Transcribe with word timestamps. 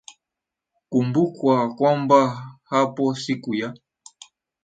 kumbukwa 0.89 1.57
kwamba 1.75 2.43
hapo 2.69 3.15
siku 3.15 3.55
ya 3.55 3.73